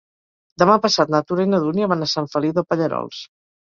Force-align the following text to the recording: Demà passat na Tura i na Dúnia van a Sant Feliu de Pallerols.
Demà 0.63 0.77
passat 0.85 1.13
na 1.17 1.23
Tura 1.29 1.47
i 1.47 1.53
na 1.53 1.61
Dúnia 1.69 1.93
van 1.95 2.09
a 2.09 2.11
Sant 2.17 2.35
Feliu 2.37 2.61
de 2.61 2.69
Pallerols. 2.73 3.27